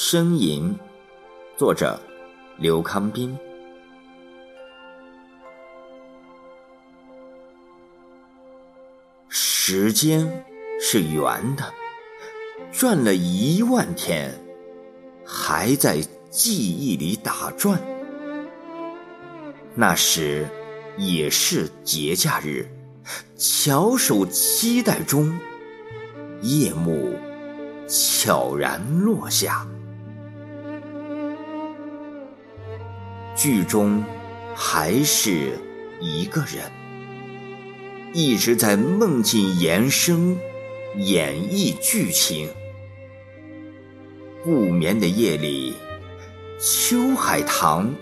[0.00, 0.78] 呻吟，
[1.56, 2.00] 作者
[2.56, 3.36] 刘康斌。
[9.28, 10.44] 时间
[10.80, 11.74] 是圆的，
[12.70, 14.32] 转了一万天，
[15.26, 17.82] 还在记忆里打转。
[19.74, 20.48] 那时
[20.96, 22.70] 也是节假日，
[23.36, 25.36] 翘首期待中，
[26.40, 27.16] 夜幕
[27.88, 29.66] 悄然落下。
[33.38, 34.04] 剧中
[34.52, 35.56] 还是
[36.00, 36.68] 一个人，
[38.12, 40.36] 一直在梦境延伸、
[40.96, 42.50] 演绎剧情。
[44.42, 45.76] 不眠的夜里，
[46.60, 47.94] 秋海棠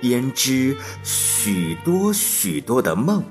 [0.00, 3.24] 编织许多许多的梦，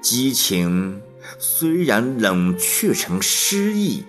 [0.00, 1.02] 激情
[1.38, 4.04] 虽然冷却成诗意，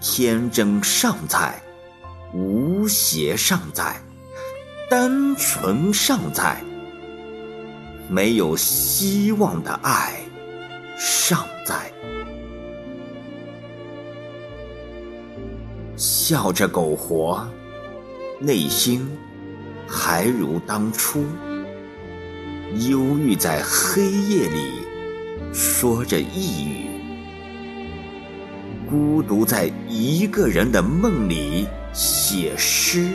[0.00, 1.62] 天真尚在。
[2.32, 3.96] 无邪尚在，
[4.90, 6.62] 单纯尚在，
[8.08, 10.20] 没有希望的爱
[10.98, 11.90] 尚在。
[15.96, 17.48] 笑着苟活，
[18.38, 19.08] 内心
[19.86, 21.24] 还如当初。
[22.90, 24.82] 忧郁在黑夜里
[25.54, 26.86] 说着呓语，
[28.86, 31.66] 孤独在一个人的梦里。
[31.92, 33.08] 写诗。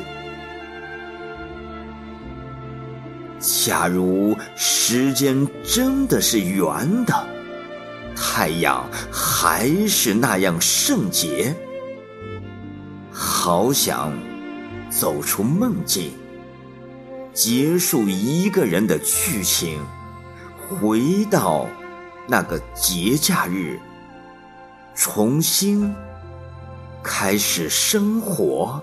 [3.40, 7.28] 假如时间真的是圆的，
[8.16, 11.54] 太阳还是那样圣洁。
[13.12, 14.18] 好想
[14.90, 16.14] 走出梦境，
[17.34, 19.80] 结束一个人的剧情，
[20.58, 21.68] 回到
[22.28, 23.78] 那个节假日，
[24.96, 25.94] 重新。
[27.04, 28.82] 开始生活。